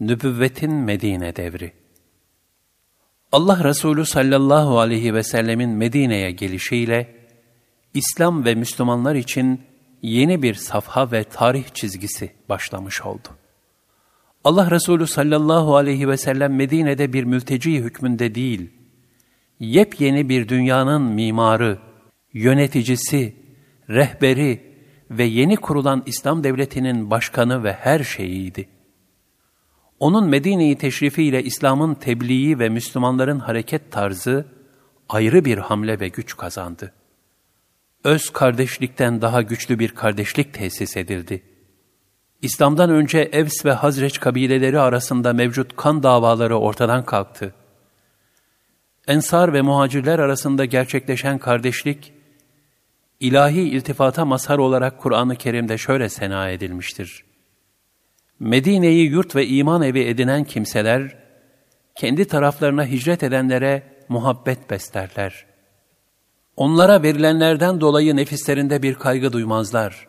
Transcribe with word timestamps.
Nübüvvetin 0.00 0.72
Medine 0.72 1.36
devri 1.36 1.72
Allah 3.32 3.64
Resulü 3.64 4.06
sallallahu 4.06 4.78
aleyhi 4.78 5.14
ve 5.14 5.22
sellemin 5.22 5.70
Medine'ye 5.70 6.30
gelişiyle 6.30 7.14
İslam 7.94 8.44
ve 8.44 8.54
Müslümanlar 8.54 9.14
için 9.14 9.60
yeni 10.02 10.42
bir 10.42 10.54
safha 10.54 11.12
ve 11.12 11.24
tarih 11.24 11.64
çizgisi 11.74 12.30
başlamış 12.48 13.02
oldu. 13.02 13.28
Allah 14.44 14.70
Resulü 14.70 15.06
sallallahu 15.06 15.76
aleyhi 15.76 16.08
ve 16.08 16.16
sellem 16.16 16.56
Medine'de 16.56 17.12
bir 17.12 17.24
mülteci 17.24 17.78
hükmünde 17.78 18.34
değil, 18.34 18.70
yepyeni 19.60 20.28
bir 20.28 20.48
dünyanın 20.48 21.02
mimarı, 21.02 21.78
yöneticisi, 22.32 23.36
rehberi 23.88 24.76
ve 25.10 25.24
yeni 25.24 25.56
kurulan 25.56 26.02
İslam 26.06 26.44
devletinin 26.44 27.10
başkanı 27.10 27.64
ve 27.64 27.72
her 27.72 28.04
şeyiydi. 28.04 28.75
Onun 30.00 30.28
Medine'yi 30.28 30.78
teşrifiyle 30.78 31.42
İslam'ın 31.42 31.94
tebliği 31.94 32.58
ve 32.58 32.68
Müslümanların 32.68 33.38
hareket 33.38 33.92
tarzı 33.92 34.46
ayrı 35.08 35.44
bir 35.44 35.58
hamle 35.58 36.00
ve 36.00 36.08
güç 36.08 36.36
kazandı. 36.36 36.92
Öz 38.04 38.30
kardeşlikten 38.30 39.22
daha 39.22 39.42
güçlü 39.42 39.78
bir 39.78 39.88
kardeşlik 39.88 40.54
tesis 40.54 40.96
edildi. 40.96 41.42
İslam'dan 42.42 42.90
önce 42.90 43.18
Evs 43.18 43.64
ve 43.64 43.72
Hazreç 43.72 44.20
kabileleri 44.20 44.80
arasında 44.80 45.32
mevcut 45.32 45.76
kan 45.76 46.02
davaları 46.02 46.58
ortadan 46.58 47.04
kalktı. 47.04 47.54
Ensar 49.08 49.52
ve 49.52 49.62
muhacirler 49.62 50.18
arasında 50.18 50.64
gerçekleşen 50.64 51.38
kardeşlik, 51.38 52.12
ilahi 53.20 53.60
iltifata 53.60 54.24
mazhar 54.24 54.58
olarak 54.58 54.98
Kur'an-ı 54.98 55.36
Kerim'de 55.36 55.78
şöyle 55.78 56.08
sena 56.08 56.50
edilmiştir. 56.50 57.24
Medine'yi 58.40 59.10
yurt 59.10 59.36
ve 59.36 59.46
iman 59.46 59.82
evi 59.82 60.00
edinen 60.00 60.44
kimseler, 60.44 61.16
kendi 61.94 62.24
taraflarına 62.24 62.86
hicret 62.86 63.22
edenlere 63.22 63.82
muhabbet 64.08 64.70
beslerler. 64.70 65.46
Onlara 66.56 67.02
verilenlerden 67.02 67.80
dolayı 67.80 68.16
nefislerinde 68.16 68.82
bir 68.82 68.94
kaygı 68.94 69.32
duymazlar. 69.32 70.08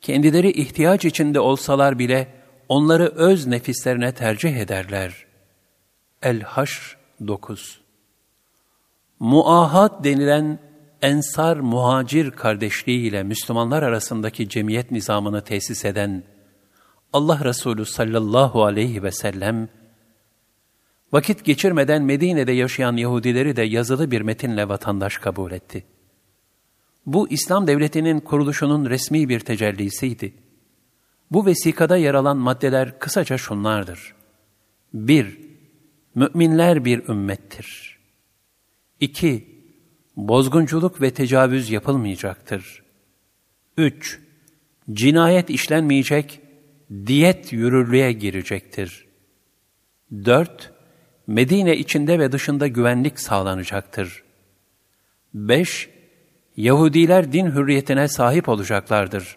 Kendileri 0.00 0.50
ihtiyaç 0.50 1.04
içinde 1.04 1.40
olsalar 1.40 1.98
bile 1.98 2.28
onları 2.68 3.06
öz 3.06 3.46
nefislerine 3.46 4.12
tercih 4.12 4.56
ederler. 4.56 5.26
El-Haşr 6.22 6.96
9 7.26 7.80
Muahat 9.20 10.04
denilen 10.04 10.58
ensar 11.02 11.56
muhacir 11.56 12.30
kardeşliği 12.30 13.08
ile 13.08 13.22
Müslümanlar 13.22 13.82
arasındaki 13.82 14.48
cemiyet 14.48 14.90
nizamını 14.90 15.44
tesis 15.44 15.84
eden 15.84 16.22
Allah 17.12 17.44
Resulü 17.44 17.86
sallallahu 17.86 18.64
aleyhi 18.64 19.02
ve 19.02 19.12
sellem, 19.12 19.68
vakit 21.12 21.44
geçirmeden 21.44 22.02
Medine'de 22.02 22.52
yaşayan 22.52 22.96
Yahudileri 22.96 23.56
de 23.56 23.62
yazılı 23.62 24.10
bir 24.10 24.20
metinle 24.20 24.68
vatandaş 24.68 25.18
kabul 25.18 25.52
etti. 25.52 25.84
Bu 27.06 27.28
İslam 27.30 27.66
devletinin 27.66 28.20
kuruluşunun 28.20 28.90
resmi 28.90 29.28
bir 29.28 29.40
tecellisiydi. 29.40 30.34
Bu 31.30 31.46
vesikada 31.46 31.96
yer 31.96 32.14
alan 32.14 32.36
maddeler 32.36 32.98
kısaca 32.98 33.38
şunlardır. 33.38 34.14
1. 34.94 35.38
Müminler 36.14 36.84
bir 36.84 37.08
ümmettir. 37.08 37.98
2 39.00 39.48
bozgunculuk 40.16 41.00
ve 41.00 41.10
tecavüz 41.10 41.70
yapılmayacaktır. 41.70 42.82
3. 43.76 44.20
Cinayet 44.92 45.50
işlenmeyecek, 45.50 46.40
diyet 46.90 47.52
yürürlüğe 47.52 48.12
girecektir. 48.12 49.06
4. 50.12 50.72
Medine 51.26 51.76
içinde 51.76 52.18
ve 52.18 52.32
dışında 52.32 52.66
güvenlik 52.66 53.20
sağlanacaktır. 53.20 54.22
5. 55.34 55.88
Yahudiler 56.56 57.32
din 57.32 57.46
hürriyetine 57.46 58.08
sahip 58.08 58.48
olacaklardır. 58.48 59.36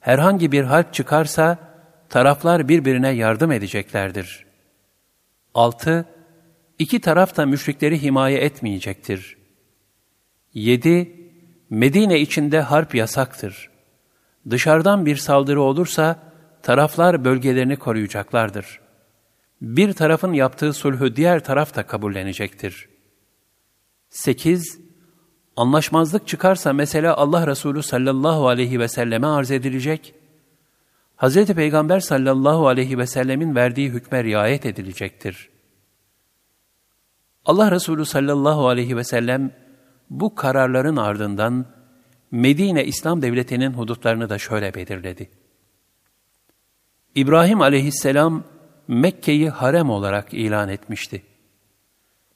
Herhangi 0.00 0.52
bir 0.52 0.64
harp 0.64 0.94
çıkarsa 0.94 1.58
taraflar 2.08 2.68
birbirine 2.68 3.10
yardım 3.10 3.52
edeceklerdir. 3.52 4.46
6. 5.54 6.06
İki 6.78 7.00
taraf 7.00 7.36
da 7.36 7.46
müşrikleri 7.46 8.02
himaye 8.02 8.38
etmeyecektir. 8.38 9.36
7. 10.54 11.30
Medine 11.70 12.20
içinde 12.20 12.60
harp 12.60 12.94
yasaktır. 12.94 13.70
Dışarıdan 14.50 15.06
bir 15.06 15.16
saldırı 15.16 15.62
olursa 15.62 16.29
taraflar 16.62 17.24
bölgelerini 17.24 17.76
koruyacaklardır. 17.76 18.80
Bir 19.62 19.92
tarafın 19.92 20.32
yaptığı 20.32 20.72
sulhü 20.72 21.16
diğer 21.16 21.44
taraf 21.44 21.76
da 21.76 21.86
kabullenecektir. 21.86 22.88
8. 24.10 24.80
Anlaşmazlık 25.56 26.28
çıkarsa 26.28 26.72
mesela 26.72 27.16
Allah 27.16 27.46
Resulü 27.46 27.82
sallallahu 27.82 28.48
aleyhi 28.48 28.80
ve 28.80 28.88
selleme 28.88 29.26
arz 29.26 29.50
edilecek, 29.50 30.14
Hz. 31.16 31.46
Peygamber 31.46 32.00
sallallahu 32.00 32.68
aleyhi 32.68 32.98
ve 32.98 33.06
sellemin 33.06 33.54
verdiği 33.54 33.90
hükme 33.90 34.24
riayet 34.24 34.66
edilecektir. 34.66 35.48
Allah 37.44 37.70
Resulü 37.70 38.04
sallallahu 38.04 38.68
aleyhi 38.68 38.96
ve 38.96 39.04
sellem, 39.04 39.52
bu 40.10 40.34
kararların 40.34 40.96
ardından 40.96 41.66
Medine 42.30 42.84
İslam 42.84 43.22
Devleti'nin 43.22 43.72
hudutlarını 43.72 44.28
da 44.28 44.38
şöyle 44.38 44.74
belirledi. 44.74 45.30
İbrahim 47.14 47.60
aleyhisselam 47.60 48.44
Mekke'yi 48.88 49.50
harem 49.50 49.90
olarak 49.90 50.34
ilan 50.34 50.68
etmişti. 50.68 51.22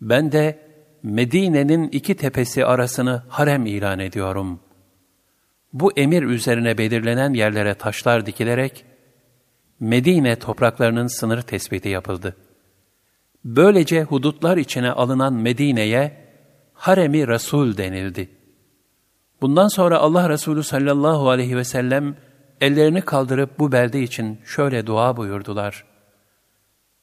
Ben 0.00 0.32
de 0.32 0.66
Medine'nin 1.02 1.88
iki 1.88 2.14
tepesi 2.14 2.64
arasını 2.64 3.22
harem 3.28 3.66
ilan 3.66 3.98
ediyorum. 3.98 4.60
Bu 5.72 5.92
emir 5.96 6.22
üzerine 6.22 6.78
belirlenen 6.78 7.34
yerlere 7.34 7.74
taşlar 7.74 8.26
dikilerek 8.26 8.84
Medine 9.80 10.36
topraklarının 10.36 11.06
sınır 11.06 11.42
tespiti 11.42 11.88
yapıldı. 11.88 12.36
Böylece 13.44 14.02
hudutlar 14.02 14.56
içine 14.56 14.90
alınan 14.90 15.34
Medine'ye 15.34 16.16
haremi 16.72 17.28
Resul 17.28 17.76
denildi. 17.76 18.28
Bundan 19.40 19.68
sonra 19.68 19.98
Allah 19.98 20.28
Resulü 20.28 20.62
sallallahu 20.62 21.30
aleyhi 21.30 21.56
ve 21.56 21.64
sellem 21.64 22.16
ellerini 22.60 23.00
kaldırıp 23.00 23.58
bu 23.58 23.72
belde 23.72 24.02
için 24.02 24.40
şöyle 24.44 24.86
dua 24.86 25.16
buyurdular. 25.16 25.84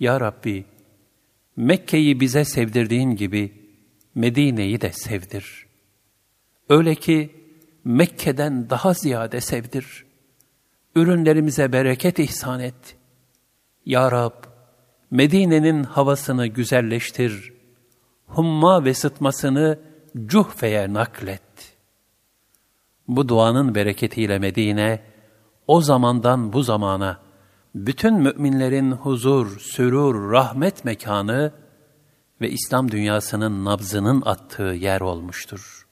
Ya 0.00 0.20
Rabbi, 0.20 0.64
Mekke'yi 1.56 2.20
bize 2.20 2.44
sevdirdiğin 2.44 3.10
gibi 3.10 3.52
Medine'yi 4.14 4.80
de 4.80 4.92
sevdir. 4.92 5.66
Öyle 6.68 6.94
ki 6.94 7.30
Mekke'den 7.84 8.70
daha 8.70 8.94
ziyade 8.94 9.40
sevdir. 9.40 10.06
Ürünlerimize 10.94 11.72
bereket 11.72 12.18
ihsan 12.18 12.60
et. 12.60 12.96
Ya 13.86 14.12
Rab, 14.12 14.44
Medine'nin 15.10 15.84
havasını 15.84 16.46
güzelleştir.'' 16.46 17.56
humma 18.26 18.84
ve 18.84 18.94
sıtmasını 18.94 19.78
Cuhfe'ye 20.26 20.92
naklet. 20.92 21.42
Bu 23.08 23.28
duanın 23.28 23.74
bereketiyle 23.74 24.38
Medine, 24.38 25.02
o 25.66 25.80
zamandan 25.80 26.52
bu 26.52 26.62
zamana, 26.62 27.18
bütün 27.74 28.14
müminlerin 28.14 28.92
huzur, 28.92 29.60
sürur, 29.60 30.32
rahmet 30.32 30.84
mekanı 30.84 31.52
ve 32.40 32.50
İslam 32.50 32.90
dünyasının 32.90 33.64
nabzının 33.64 34.22
attığı 34.26 34.62
yer 34.62 35.00
olmuştur.'' 35.00 35.85